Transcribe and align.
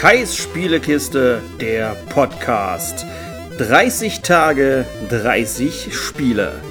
Kais 0.00 0.36
Spielekiste, 0.36 1.42
der 1.60 1.96
Podcast. 2.10 3.04
30 3.58 4.20
Tage, 4.20 4.86
30 5.10 5.92
Spiele. 5.92 6.62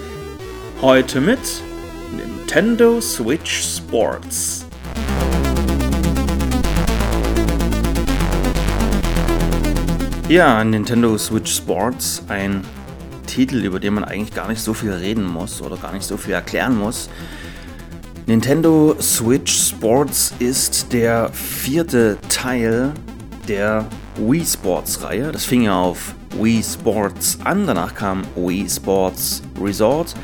Heute 0.81 1.20
mit 1.20 1.38
Nintendo 2.16 3.02
Switch 3.02 3.62
Sports. 3.62 4.65
Ja, 10.29 10.64
Nintendo 10.64 11.18
Switch 11.18 11.54
Sports, 11.54 12.23
ein 12.29 12.64
Titel, 13.26 13.58
über 13.65 13.82
den 13.82 13.96
man 13.96 14.05
eigentlich 14.05 14.33
gar 14.33 14.47
nicht 14.47 14.62
so 14.62 14.73
viel 14.73 14.94
reden 14.94 15.26
muss 15.26 15.62
oder 15.62 15.76
gar 15.76 15.91
nicht 15.91 16.05
so 16.05 16.16
viel 16.16 16.34
erklären 16.34 16.78
muss. 16.78 17.09
Nintendo 18.26 18.96
Switch 19.02 19.52
Sports 19.52 20.34
ist 20.40 20.94
der 20.94 21.30
vierte 21.34 22.18
Teil 22.30 22.94
der 23.48 23.86
Wii 24.18 24.46
Sports 24.46 25.02
Reihe. 25.04 25.32
Das 25.32 25.46
fing 25.46 25.64
ja 25.64 25.80
auf 25.80 26.16
Wii 26.40 26.62
Sports 26.62 27.40
an, 27.44 27.66
danach 27.66 27.96
kam 27.96 28.24
Wii 28.36 28.70
Sports 28.70 29.42
Resort. 29.62 30.16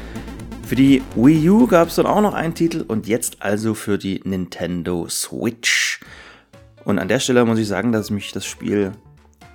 Für 0.65 0.75
die 0.75 1.01
Wii 1.15 1.49
U 1.49 1.67
gab 1.67 1.87
es 1.87 1.95
dann 1.95 2.05
auch 2.05 2.21
noch 2.21 2.33
einen 2.33 2.53
Titel 2.53 2.83
und 2.87 3.07
jetzt 3.07 3.41
also 3.41 3.73
für 3.73 3.97
die 3.97 4.21
Nintendo 4.25 5.07
Switch. 5.09 6.01
Und 6.83 6.99
an 6.99 7.07
der 7.07 7.19
Stelle 7.19 7.45
muss 7.45 7.59
ich 7.59 7.67
sagen, 7.67 7.91
dass 7.91 8.09
mich 8.09 8.31
das 8.33 8.45
Spiel 8.45 8.91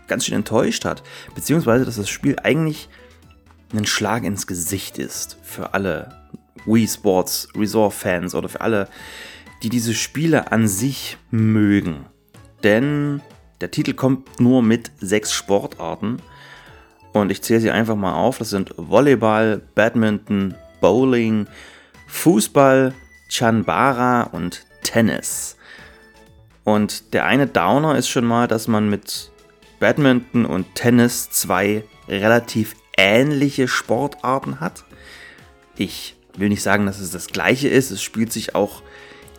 ganz 0.07 0.25
schön 0.25 0.35
enttäuscht 0.37 0.85
hat, 0.85 1.03
beziehungsweise 1.35 1.85
dass 1.85 1.97
das 1.97 2.09
Spiel 2.09 2.37
eigentlich 2.43 2.89
ein 3.75 3.85
Schlag 3.85 4.25
ins 4.25 4.47
Gesicht 4.47 4.99
ist 4.99 5.37
für 5.43 5.75
alle 5.75 6.17
Wii 6.65 6.89
Sports 6.89 7.49
Resort 7.55 7.93
Fans 7.93 8.35
oder 8.35 8.49
für 8.49 8.63
alle, 8.63 8.89
die 9.63 9.69
diese 9.69 9.93
Spiele 9.93 10.53
an 10.53 10.69
sich 10.69 11.19
mögen. 11.31 12.07
Denn 12.63 13.21
der 13.61 13.71
Titel 13.71 13.95
kommt 13.95 14.41
nur 14.41 14.63
mit 14.63 14.91
sechs 15.01 15.33
Sportarten 15.33 16.23
und 17.13 17.31
ich 17.31 17.43
zähle 17.43 17.61
sie 17.61 17.71
einfach 17.71 17.97
mal 17.97 18.15
auf. 18.15 18.39
Das 18.39 18.51
sind 18.51 18.73
Volleyball, 18.77 19.63
Badminton, 19.75 20.55
Bowling, 20.81 21.47
Fußball, 22.07 22.95
Chanbara 23.29 24.23
und 24.23 24.65
Tennis. 24.83 25.57
Und 26.65 27.15
der 27.15 27.25
eine 27.25 27.47
Downer 27.47 27.97
ist 27.97 28.09
schon 28.09 28.27
mal, 28.27 28.47
dass 28.47 28.69
man 28.69 28.91
mit 28.91 29.31
Badminton 29.81 30.45
und 30.45 30.75
Tennis 30.75 31.31
zwei 31.31 31.85
relativ 32.09 32.75
ähnliche 32.97 33.69
Sportarten 33.69 34.61
hat. 34.61 34.85
Ich 35.77 36.17
will 36.37 36.49
nicht 36.49 36.63
sagen, 36.63 36.87
dass 36.87 37.01
es 37.01 37.11
das 37.11 37.29
gleiche 37.29 37.69
ist. 37.69 37.91
Es 37.91 38.03
spielt 38.03 38.33
sich 38.33 38.55
auch 38.55 38.83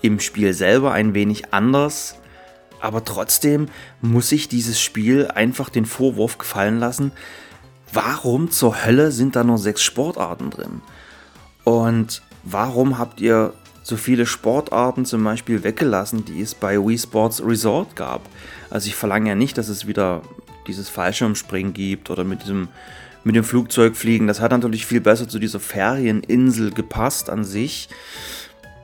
im 0.01 0.19
Spiel 0.19 0.53
selber 0.53 0.91
ein 0.91 1.13
wenig 1.13 1.53
anders. 1.53 2.15
Aber 2.81 3.03
trotzdem 3.03 3.67
muss 4.01 4.31
ich 4.31 4.47
dieses 4.47 4.79
Spiel 4.81 5.27
einfach 5.27 5.69
den 5.69 5.85
Vorwurf 5.85 6.37
gefallen 6.37 6.79
lassen, 6.79 7.11
warum 7.91 8.51
zur 8.51 8.85
Hölle 8.85 9.11
sind 9.11 9.35
da 9.35 9.43
nur 9.43 9.57
sechs 9.57 9.83
Sportarten 9.83 10.49
drin? 10.49 10.81
Und 11.63 12.21
warum 12.43 12.97
habt 12.97 13.21
ihr 13.21 13.53
so 13.83 13.97
viele 13.97 14.25
Sportarten 14.25 15.05
zum 15.05 15.23
Beispiel 15.23 15.63
weggelassen, 15.63 16.25
die 16.25 16.41
es 16.41 16.55
bei 16.55 16.77
Wii 16.77 16.97
Sports 16.97 17.43
Resort 17.43 17.95
gab? 17.95 18.21
Also 18.69 18.87
ich 18.87 18.95
verlange 18.95 19.29
ja 19.29 19.35
nicht, 19.35 19.57
dass 19.57 19.67
es 19.67 19.87
wieder 19.87 20.21
dieses 20.67 20.89
Fallschirmspringen 20.89 21.73
gibt 21.73 22.09
oder 22.09 22.23
mit 22.23 22.43
diesem 22.43 22.69
mit 23.23 23.35
dem 23.35 23.43
Flugzeug 23.43 23.97
fliegen. 23.97 24.27
Das 24.27 24.39
hat 24.39 24.51
natürlich 24.51 24.85
viel 24.85 25.01
besser 25.01 25.27
zu 25.27 25.39
dieser 25.39 25.59
Ferieninsel 25.59 26.71
gepasst 26.71 27.29
an 27.29 27.43
sich. 27.43 27.89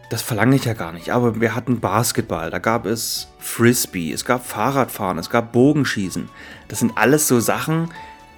Das 0.10 0.22
verlange 0.22 0.56
ich 0.56 0.66
ja 0.66 0.74
gar 0.74 0.92
nicht. 0.92 1.10
Aber 1.10 1.40
wir 1.42 1.56
hatten 1.56 1.80
Basketball, 1.80 2.52
da 2.52 2.60
gab 2.60 2.86
es 2.86 3.28
Frisbee, 3.40 4.12
es 4.12 4.26
gab 4.26 4.46
Fahrradfahren, 4.46 5.18
es 5.18 5.30
gab 5.30 5.52
Bogenschießen. 5.52 6.30
Das 6.68 6.80
sind 6.80 6.94
alles 6.96 7.28
so 7.28 7.40
Sachen, 7.40 7.90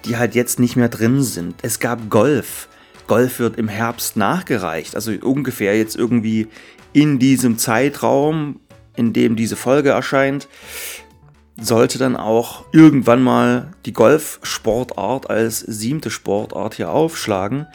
die 0.04 0.16
halt 0.16 0.34
jetzt 0.34 0.58
nicht 0.58 0.76
mehr 0.76 0.88
drin 0.88 1.22
sind. 1.22 1.56
Es 1.62 1.78
gab 1.78 2.08
Golf. 2.08 2.68
Golf 3.06 3.38
wird 3.38 3.56
im 3.56 3.68
Herbst 3.68 4.16
nachgereicht. 4.16 4.94
Also 4.94 5.12
ungefähr 5.22 5.76
jetzt 5.76 5.96
irgendwie 5.96 6.48
in 6.92 7.18
diesem 7.18 7.58
Zeitraum, 7.58 8.60
in 8.96 9.12
dem 9.12 9.36
diese 9.36 9.56
Folge 9.56 9.90
erscheint, 9.90 10.48
sollte 11.60 11.98
dann 11.98 12.16
auch 12.16 12.64
irgendwann 12.72 13.22
mal 13.22 13.72
die 13.84 13.92
Golfsportart 13.92 15.28
als 15.28 15.60
siebte 15.60 16.10
Sportart 16.10 16.74
hier 16.74 16.90
aufschlagen. 16.90 17.66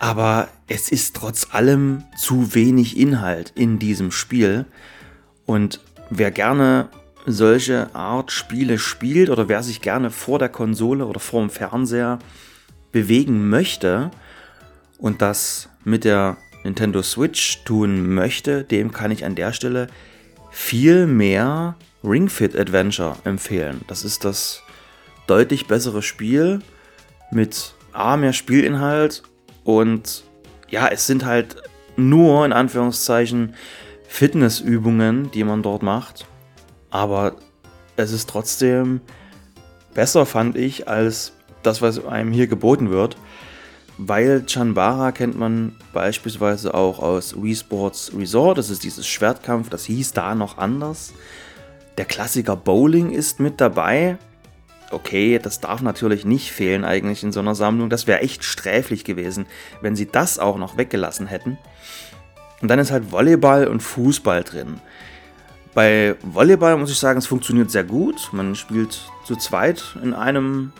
Aber 0.00 0.48
es 0.66 0.90
ist 0.90 1.14
trotz 1.14 1.48
allem 1.52 2.04
zu 2.16 2.54
wenig 2.54 2.96
Inhalt 2.96 3.52
in 3.54 3.78
diesem 3.78 4.10
Spiel. 4.10 4.64
Und 5.44 5.80
wer 6.08 6.30
gerne 6.30 6.88
solche 7.26 7.94
Art 7.94 8.32
Spiele 8.32 8.78
spielt 8.78 9.28
oder 9.28 9.48
wer 9.48 9.62
sich 9.62 9.82
gerne 9.82 10.10
vor 10.10 10.38
der 10.38 10.48
Konsole 10.48 11.04
oder 11.04 11.20
vor 11.20 11.42
dem 11.42 11.50
Fernseher 11.50 12.18
bewegen 12.92 13.50
möchte 13.50 14.10
und 14.96 15.20
das 15.20 15.68
mit 15.84 16.04
der 16.04 16.38
Nintendo 16.64 17.02
Switch 17.02 17.62
tun 17.64 18.14
möchte, 18.14 18.64
dem 18.64 18.92
kann 18.92 19.10
ich 19.10 19.26
an 19.26 19.34
der 19.34 19.52
Stelle 19.52 19.88
viel 20.50 21.06
mehr 21.06 21.76
Ring 22.02 22.30
Fit 22.30 22.58
Adventure 22.58 23.16
empfehlen. 23.24 23.82
Das 23.86 24.04
ist 24.04 24.24
das 24.24 24.62
deutlich 25.26 25.66
bessere 25.66 26.00
Spiel 26.02 26.60
mit 27.30 27.74
A, 27.92 28.16
mehr 28.16 28.32
Spielinhalt 28.32 29.24
und 29.64 30.24
ja, 30.68 30.88
es 30.88 31.06
sind 31.06 31.24
halt 31.24 31.56
nur 31.96 32.44
in 32.44 32.52
Anführungszeichen 32.52 33.54
Fitnessübungen, 34.08 35.30
die 35.30 35.44
man 35.44 35.62
dort 35.62 35.82
macht. 35.82 36.26
Aber 36.90 37.36
es 37.96 38.12
ist 38.12 38.28
trotzdem 38.28 39.00
besser, 39.94 40.26
fand 40.26 40.56
ich, 40.56 40.88
als 40.88 41.32
das, 41.62 41.82
was 41.82 42.04
einem 42.04 42.32
hier 42.32 42.46
geboten 42.46 42.90
wird. 42.90 43.16
Weil 43.98 44.44
Chanbara 44.46 45.12
kennt 45.12 45.38
man 45.38 45.76
beispielsweise 45.92 46.72
auch 46.72 47.00
aus 47.00 47.40
Wii 47.40 47.54
Sports 47.54 48.12
Resort. 48.16 48.56
Das 48.58 48.70
ist 48.70 48.82
dieses 48.82 49.06
Schwertkampf, 49.06 49.68
das 49.68 49.84
hieß 49.84 50.12
da 50.12 50.34
noch 50.34 50.56
anders. 50.56 51.12
Der 51.98 52.06
Klassiker 52.06 52.56
Bowling 52.56 53.10
ist 53.10 53.40
mit 53.40 53.60
dabei. 53.60 54.16
Okay, 54.90 55.38
das 55.38 55.60
darf 55.60 55.82
natürlich 55.82 56.24
nicht 56.24 56.50
fehlen 56.50 56.84
eigentlich 56.84 57.22
in 57.22 57.30
so 57.30 57.40
einer 57.40 57.54
Sammlung. 57.54 57.90
Das 57.90 58.06
wäre 58.06 58.20
echt 58.20 58.42
sträflich 58.42 59.04
gewesen, 59.04 59.46
wenn 59.80 59.94
sie 59.94 60.06
das 60.06 60.38
auch 60.38 60.58
noch 60.58 60.76
weggelassen 60.76 61.28
hätten. 61.28 61.58
Und 62.60 62.68
dann 62.68 62.78
ist 62.78 62.90
halt 62.90 63.12
Volleyball 63.12 63.68
und 63.68 63.80
Fußball 63.80 64.42
drin. 64.42 64.80
Bei 65.74 66.16
Volleyball 66.22 66.76
muss 66.76 66.90
ich 66.90 66.98
sagen, 66.98 67.18
es 67.18 67.26
funktioniert 67.26 67.70
sehr 67.70 67.84
gut. 67.84 68.30
Man 68.32 68.56
spielt 68.56 69.00
zu 69.24 69.36
zweit 69.36 69.96
in 70.02 70.12
einem, 70.12 70.72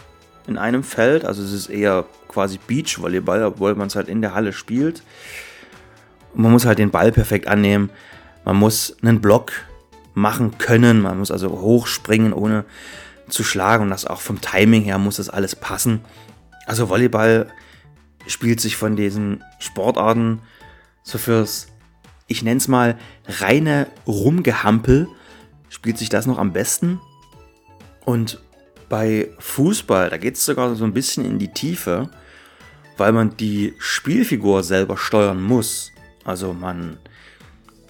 in 0.48 0.58
einem 0.58 0.82
Feld. 0.82 1.24
Also 1.24 1.42
es 1.42 1.52
ist 1.52 1.68
eher 1.68 2.04
quasi 2.26 2.58
Beachvolleyball, 2.66 3.44
obwohl 3.44 3.76
man 3.76 3.86
es 3.86 3.94
halt 3.94 4.08
in 4.08 4.20
der 4.20 4.34
Halle 4.34 4.52
spielt. 4.52 5.02
Und 6.34 6.42
man 6.42 6.52
muss 6.52 6.66
halt 6.66 6.80
den 6.80 6.90
Ball 6.90 7.12
perfekt 7.12 7.46
annehmen. 7.46 7.90
Man 8.44 8.56
muss 8.56 8.96
einen 9.02 9.20
Block 9.20 9.52
machen 10.14 10.58
können. 10.58 11.00
Man 11.00 11.18
muss 11.18 11.30
also 11.30 11.50
hochspringen, 11.50 12.32
ohne 12.32 12.64
zu 13.30 13.44
schlagen. 13.44 13.84
Und 13.84 13.90
das 13.90 14.06
auch 14.06 14.20
vom 14.20 14.40
Timing 14.40 14.82
her 14.82 14.98
muss 14.98 15.16
das 15.16 15.28
alles 15.28 15.56
passen. 15.56 16.00
Also 16.66 16.88
Volleyball 16.88 17.50
spielt 18.26 18.60
sich 18.60 18.76
von 18.76 18.96
diesen 18.96 19.42
Sportarten 19.58 20.40
so 21.02 21.18
fürs, 21.18 21.68
ich 22.26 22.42
nenne 22.42 22.58
es 22.58 22.68
mal, 22.68 22.98
reine 23.26 23.86
Rumgehampel, 24.06 25.08
spielt 25.68 25.98
sich 25.98 26.08
das 26.08 26.26
noch 26.26 26.38
am 26.38 26.52
besten. 26.52 27.00
Und 28.04 28.40
bei 28.88 29.30
Fußball, 29.38 30.10
da 30.10 30.18
geht 30.18 30.34
es 30.34 30.44
sogar 30.44 30.74
so 30.74 30.84
ein 30.84 30.92
bisschen 30.92 31.24
in 31.24 31.38
die 31.38 31.52
Tiefe, 31.52 32.10
weil 32.96 33.12
man 33.12 33.36
die 33.36 33.74
Spielfigur 33.78 34.62
selber 34.62 34.96
steuern 34.96 35.40
muss. 35.40 35.92
Also 36.24 36.52
man 36.52 36.98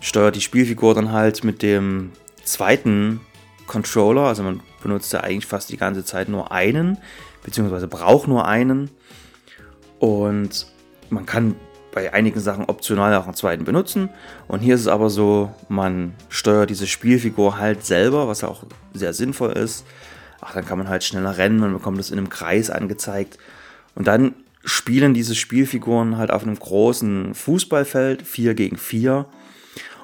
steuert 0.01 0.37
die 0.37 0.41
Spielfigur 0.41 0.95
dann 0.95 1.13
halt 1.13 1.43
mit 1.43 1.63
dem 1.63 2.13
zweiten 2.45 3.21
Controller. 3.71 4.23
Also 4.23 4.43
man 4.43 4.61
benutzt 4.83 5.13
ja 5.13 5.21
eigentlich 5.21 5.47
fast 5.47 5.71
die 5.71 5.77
ganze 5.77 6.05
Zeit 6.05 6.29
nur 6.29 6.51
einen, 6.51 6.99
beziehungsweise 7.45 7.87
braucht 7.87 8.27
nur 8.27 8.47
einen. 8.47 8.91
Und 10.01 10.67
man 11.09 11.25
kann 11.25 11.55
bei 11.93 12.13
einigen 12.13 12.41
Sachen 12.41 12.65
optional 12.65 13.15
auch 13.15 13.25
einen 13.25 13.35
zweiten 13.35 13.65
benutzen. 13.65 14.11
Und 14.49 14.59
hier 14.59 14.75
ist 14.75 14.83
es 14.83 14.89
aber 14.89 15.09
so, 15.09 15.55
man 15.69 16.15
steuert 16.29 16.71
diese 16.71 16.89
Spielfigur 16.89 17.59
halt 17.59 17.87
selber, 17.87 18.27
was 18.27 18.43
auch 18.43 18.65
sehr 18.93 19.13
sinnvoll 19.13 19.53
ist. 19.53 19.85
Ach, 20.41 20.53
dann 20.53 20.65
kann 20.65 20.79
man 20.79 20.89
halt 20.89 21.05
schneller 21.05 21.39
rennen, 21.39 21.61
man 21.61 21.73
bekommt 21.73 21.99
das 21.99 22.11
in 22.11 22.19
einem 22.19 22.29
Kreis 22.29 22.71
angezeigt. 22.71 23.39
Und 23.95 24.09
dann 24.09 24.35
spielen 24.65 25.15
diese 25.15 25.37
Spielfiguren 25.37 26.17
halt 26.17 26.33
auf 26.33 26.43
einem 26.43 26.59
großen 26.59 27.35
Fußballfeld, 27.35 28.23
4 28.23 28.55
gegen 28.55 28.77
4. 28.77 29.27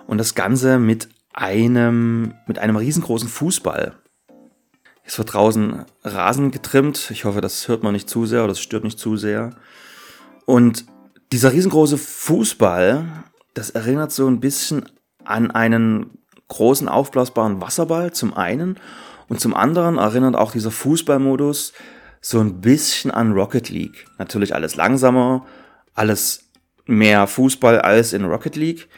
Und 0.06 0.18
das 0.18 0.36
Ganze 0.36 0.78
mit 0.78 1.08
einem, 1.36 2.34
mit 2.46 2.58
einem 2.58 2.76
riesengroßen 2.76 3.28
Fußball. 3.28 3.94
Es 5.04 5.18
wird 5.18 5.32
draußen 5.32 5.84
Rasen 6.02 6.50
getrimmt. 6.50 7.10
Ich 7.12 7.24
hoffe, 7.24 7.40
das 7.40 7.68
hört 7.68 7.84
man 7.84 7.92
nicht 7.92 8.10
zu 8.10 8.26
sehr 8.26 8.40
oder 8.40 8.48
das 8.48 8.60
stört 8.60 8.82
nicht 8.82 8.98
zu 8.98 9.16
sehr. 9.16 9.50
Und 10.46 10.86
dieser 11.30 11.52
riesengroße 11.52 11.98
Fußball, 11.98 13.06
das 13.54 13.70
erinnert 13.70 14.10
so 14.10 14.26
ein 14.26 14.40
bisschen 14.40 14.88
an 15.24 15.50
einen 15.50 16.18
großen 16.48 16.88
aufblasbaren 16.88 17.60
Wasserball 17.60 18.12
zum 18.12 18.34
einen 18.34 18.78
Und 19.28 19.40
zum 19.40 19.54
anderen 19.54 19.98
erinnert 19.98 20.36
auch 20.36 20.52
dieser 20.52 20.70
Fußballmodus 20.70 21.72
so 22.20 22.40
ein 22.40 22.60
bisschen 22.60 23.10
an 23.10 23.32
Rocket 23.32 23.68
League. 23.68 24.06
Natürlich 24.18 24.54
alles 24.54 24.76
langsamer, 24.76 25.44
alles 25.94 26.44
mehr 26.86 27.26
Fußball 27.26 27.80
als 27.80 28.12
in 28.12 28.24
Rocket 28.24 28.56
League, 28.56 28.88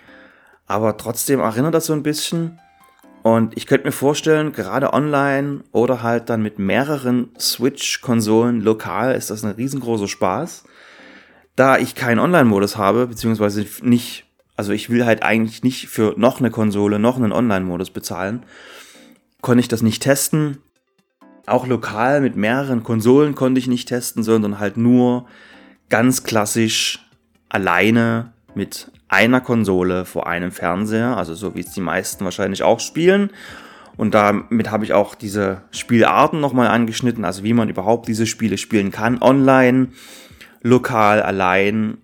aber 0.68 0.98
trotzdem 0.98 1.40
erinnert 1.40 1.74
das 1.74 1.86
so 1.86 1.94
ein 1.94 2.02
bisschen. 2.02 2.60
Und 3.22 3.56
ich 3.56 3.66
könnte 3.66 3.86
mir 3.86 3.92
vorstellen, 3.92 4.52
gerade 4.52 4.92
online 4.92 5.64
oder 5.72 6.02
halt 6.02 6.30
dann 6.30 6.42
mit 6.42 6.58
mehreren 6.58 7.30
Switch-Konsolen 7.38 8.60
lokal 8.60 9.14
ist 9.14 9.30
das 9.30 9.44
ein 9.44 9.50
riesengroßer 9.50 10.06
Spaß. 10.06 10.64
Da 11.56 11.78
ich 11.78 11.94
keinen 11.94 12.20
Online-Modus 12.20 12.76
habe, 12.76 13.08
beziehungsweise 13.08 13.66
nicht, 13.82 14.26
also 14.56 14.72
ich 14.72 14.90
will 14.90 15.04
halt 15.04 15.24
eigentlich 15.24 15.64
nicht 15.64 15.88
für 15.88 16.14
noch 16.16 16.38
eine 16.38 16.50
Konsole, 16.50 16.98
noch 16.98 17.16
einen 17.16 17.32
Online-Modus 17.32 17.90
bezahlen, 17.90 18.44
konnte 19.40 19.60
ich 19.60 19.68
das 19.68 19.82
nicht 19.82 20.02
testen. 20.02 20.58
Auch 21.46 21.66
lokal 21.66 22.20
mit 22.20 22.36
mehreren 22.36 22.84
Konsolen 22.84 23.34
konnte 23.34 23.58
ich 23.58 23.66
nicht 23.66 23.88
testen, 23.88 24.22
sondern 24.22 24.60
halt 24.60 24.76
nur 24.76 25.26
ganz 25.88 26.22
klassisch 26.22 27.04
alleine 27.48 28.32
mit 28.58 28.90
einer 29.06 29.40
Konsole 29.40 30.04
vor 30.04 30.26
einem 30.26 30.50
Fernseher, 30.50 31.16
also 31.16 31.34
so 31.34 31.54
wie 31.54 31.60
es 31.60 31.72
die 31.72 31.80
meisten 31.80 32.24
wahrscheinlich 32.24 32.64
auch 32.64 32.80
spielen. 32.80 33.30
Und 33.96 34.14
damit 34.14 34.70
habe 34.72 34.84
ich 34.84 34.92
auch 34.92 35.14
diese 35.14 35.62
Spielarten 35.70 36.40
nochmal 36.40 36.66
angeschnitten, 36.66 37.24
also 37.24 37.44
wie 37.44 37.54
man 37.54 37.68
überhaupt 37.68 38.08
diese 38.08 38.26
Spiele 38.26 38.58
spielen 38.58 38.90
kann, 38.90 39.22
online, 39.22 39.88
lokal, 40.62 41.22
allein 41.22 41.98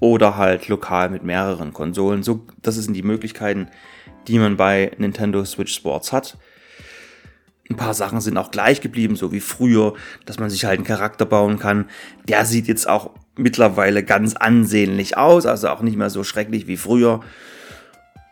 oder 0.00 0.36
halt 0.36 0.68
lokal 0.68 1.10
mit 1.10 1.24
mehreren 1.24 1.72
Konsolen. 1.72 2.22
So, 2.22 2.46
das 2.62 2.76
sind 2.76 2.94
die 2.94 3.02
Möglichkeiten, 3.02 3.68
die 4.28 4.38
man 4.38 4.56
bei 4.56 4.92
Nintendo 4.98 5.44
Switch 5.44 5.74
Sports 5.74 6.12
hat. 6.12 6.38
Ein 7.70 7.76
paar 7.76 7.94
Sachen 7.94 8.20
sind 8.20 8.38
auch 8.38 8.50
gleich 8.50 8.80
geblieben, 8.80 9.16
so 9.16 9.30
wie 9.32 9.40
früher, 9.40 9.94
dass 10.24 10.38
man 10.38 10.48
sich 10.48 10.64
halt 10.64 10.78
einen 10.78 10.86
Charakter 10.86 11.26
bauen 11.26 11.58
kann. 11.58 11.86
Der 12.26 12.46
sieht 12.46 12.66
jetzt 12.66 12.88
auch 12.88 13.10
mittlerweile 13.36 14.02
ganz 14.02 14.34
ansehnlich 14.34 15.16
aus, 15.16 15.44
also 15.46 15.68
auch 15.68 15.82
nicht 15.82 15.96
mehr 15.96 16.10
so 16.10 16.24
schrecklich 16.24 16.66
wie 16.66 16.76
früher. 16.78 17.20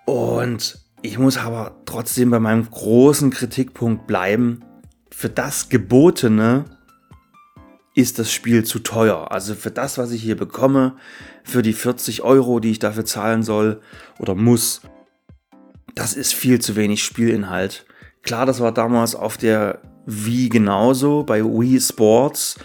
Und 0.07 0.79
ich 1.03 1.19
muss 1.19 1.37
aber 1.37 1.83
trotzdem 1.85 2.31
bei 2.31 2.41
meinem 2.41 2.69
großen 2.69 3.31
Kritikpunkt 3.31 4.07
bleiben. 4.07 4.65
Für 5.11 5.29
das 5.29 5.69
Gebotene 5.69 6.65
ist 7.95 8.19
das 8.19 8.31
Spiel 8.33 8.65
zu 8.65 8.79
teuer. 8.79 9.33
Also 9.33 9.55
für 9.55 9.71
das, 9.71 9.99
was 9.99 10.13
ich 10.13 10.23
hier 10.23 10.37
bekomme, 10.37 10.97
für 11.45 11.63
die 11.63 11.73
40 11.73 12.23
Euro, 12.23 12.61
die 12.61 12.71
ich 12.73 12.79
dafür 12.79 13.05
zahlen 13.05 13.43
soll 13.43 13.81
oder 14.19 14.35
muss, 14.35 14.83
das 15.95 16.13
ist 16.15 16.35
viel 16.35 16.61
zu 16.61 16.77
wenig 16.77 17.03
Spielinhalt. 17.03 17.87
Klar, 18.27 18.45
das 18.45 18.59
war 18.59 18.73
damals 18.73 19.15
auf 19.15 19.37
der 19.37 19.79
Wii 20.07 20.49
genauso, 20.49 21.23
bei 21.23 21.45
Wii 21.45 21.81
Sports. 21.81 22.59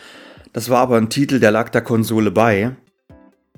Das 0.54 0.72
war 0.72 0.80
aber 0.80 0.98
ein 0.98 1.12
Titel, 1.12 1.40
der 1.40 1.52
lag 1.52 1.70
der 1.70 1.84
Konsole 1.84 2.32
bei. 2.32 2.76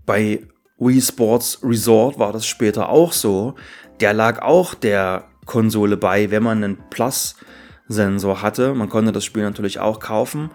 Bei 0.05 0.45
Wii 0.79 1.01
Sports 1.01 1.59
Resort 1.63 2.19
war 2.19 2.33
das 2.33 2.45
später 2.45 2.89
auch 2.89 3.13
so. 3.13 3.55
Der 4.01 4.13
lag 4.13 4.41
auch 4.41 4.73
der 4.73 5.29
Konsole 5.45 5.95
bei, 5.95 6.29
wenn 6.29 6.43
man 6.43 6.61
einen 6.61 6.77
Plus-Sensor 6.89 8.41
hatte. 8.41 8.73
Man 8.73 8.89
konnte 8.89 9.13
das 9.13 9.23
Spiel 9.23 9.43
natürlich 9.43 9.79
auch 9.79 10.01
kaufen. 10.01 10.51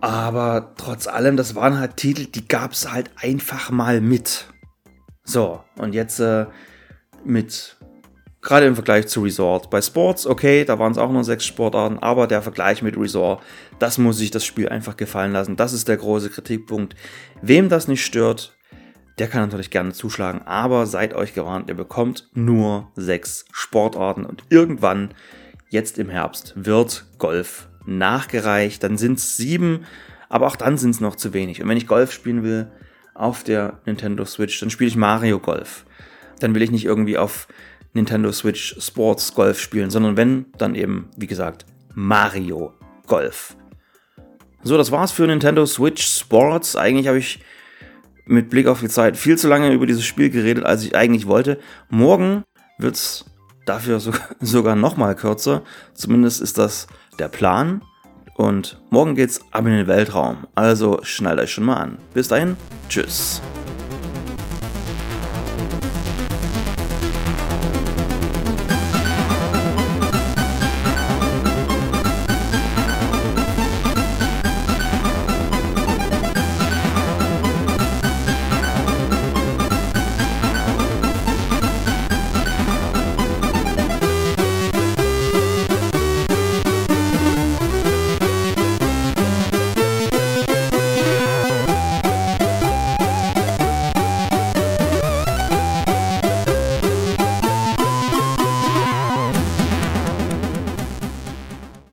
Aber 0.00 0.74
trotz 0.76 1.08
allem, 1.08 1.36
das 1.36 1.56
waren 1.56 1.80
halt 1.80 1.96
Titel, 1.96 2.26
die 2.26 2.46
gab 2.46 2.70
es 2.70 2.92
halt 2.92 3.10
einfach 3.16 3.70
mal 3.70 4.00
mit. 4.00 4.46
So, 5.24 5.64
und 5.76 5.92
jetzt 5.92 6.20
äh, 6.20 6.46
mit 7.24 7.77
Gerade 8.40 8.66
im 8.66 8.74
Vergleich 8.74 9.08
zu 9.08 9.22
Resort. 9.22 9.68
Bei 9.68 9.82
Sports, 9.82 10.26
okay, 10.26 10.64
da 10.64 10.78
waren 10.78 10.92
es 10.92 10.98
auch 10.98 11.10
nur 11.10 11.24
sechs 11.24 11.44
Sportarten, 11.44 11.98
aber 11.98 12.28
der 12.28 12.40
Vergleich 12.40 12.82
mit 12.82 12.96
Resort, 12.96 13.42
das 13.80 13.98
muss 13.98 14.18
sich 14.18 14.30
das 14.30 14.44
Spiel 14.44 14.68
einfach 14.68 14.96
gefallen 14.96 15.32
lassen. 15.32 15.56
Das 15.56 15.72
ist 15.72 15.88
der 15.88 15.96
große 15.96 16.30
Kritikpunkt. 16.30 16.94
Wem 17.42 17.68
das 17.68 17.88
nicht 17.88 18.04
stört, 18.04 18.56
der 19.18 19.26
kann 19.26 19.40
natürlich 19.40 19.70
gerne 19.70 19.92
zuschlagen, 19.92 20.42
aber 20.44 20.86
seid 20.86 21.14
euch 21.14 21.34
gewarnt, 21.34 21.68
ihr 21.68 21.74
bekommt 21.74 22.28
nur 22.34 22.92
sechs 22.94 23.44
Sportarten 23.50 24.24
und 24.24 24.44
irgendwann, 24.50 25.14
jetzt 25.68 25.98
im 25.98 26.08
Herbst, 26.08 26.52
wird 26.56 27.06
Golf 27.18 27.68
nachgereicht. 27.84 28.82
Dann 28.82 28.96
sind 28.96 29.18
es 29.18 29.36
sieben, 29.36 29.84
aber 30.28 30.46
auch 30.46 30.56
dann 30.56 30.78
sind 30.78 30.90
es 30.90 31.00
noch 31.00 31.16
zu 31.16 31.32
wenig. 31.32 31.60
Und 31.60 31.68
wenn 31.68 31.76
ich 31.76 31.86
Golf 31.86 32.12
spielen 32.12 32.42
will 32.42 32.70
auf 33.14 33.42
der 33.42 33.80
Nintendo 33.84 34.24
Switch, 34.24 34.60
dann 34.60 34.70
spiele 34.70 34.88
ich 34.88 34.96
Mario 34.96 35.40
Golf. 35.40 35.84
Dann 36.40 36.54
will 36.54 36.62
ich 36.62 36.70
nicht 36.70 36.84
irgendwie 36.84 37.18
auf 37.18 37.48
Nintendo 37.92 38.32
Switch 38.32 38.76
Sports 38.78 39.34
Golf 39.34 39.60
spielen, 39.60 39.90
sondern 39.90 40.16
wenn, 40.16 40.46
dann 40.58 40.74
eben, 40.74 41.10
wie 41.16 41.26
gesagt, 41.26 41.66
Mario 41.94 42.72
Golf. 43.06 43.56
So, 44.62 44.76
das 44.76 44.90
war's 44.90 45.12
für 45.12 45.26
Nintendo 45.26 45.66
Switch 45.66 46.04
Sports. 46.06 46.76
Eigentlich 46.76 47.06
habe 47.06 47.18
ich 47.18 47.40
mit 48.26 48.50
Blick 48.50 48.66
auf 48.66 48.80
die 48.80 48.88
Zeit 48.88 49.16
viel 49.16 49.38
zu 49.38 49.48
lange 49.48 49.72
über 49.72 49.86
dieses 49.86 50.04
Spiel 50.04 50.30
geredet, 50.30 50.64
als 50.64 50.84
ich 50.84 50.94
eigentlich 50.94 51.26
wollte. 51.26 51.58
Morgen 51.88 52.44
wird's 52.78 53.24
dafür 53.64 54.00
so, 54.00 54.12
sogar 54.40 54.76
noch 54.76 54.96
mal 54.96 55.14
kürzer. 55.14 55.62
Zumindest 55.94 56.40
ist 56.40 56.58
das 56.58 56.86
der 57.18 57.28
Plan. 57.28 57.82
Und 58.36 58.80
morgen 58.90 59.16
geht's 59.16 59.40
ab 59.50 59.66
in 59.66 59.72
den 59.72 59.86
Weltraum. 59.88 60.46
Also 60.54 61.00
schnallt 61.02 61.40
euch 61.40 61.50
schon 61.50 61.64
mal 61.64 61.76
an. 61.76 61.98
Bis 62.14 62.28
dahin, 62.28 62.56
tschüss. 62.88 63.42